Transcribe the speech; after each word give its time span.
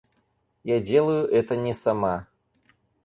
Я 0.63 0.79
делаю 0.81 1.27
это 1.27 1.55
не 1.55 1.75
сама... 1.75 2.25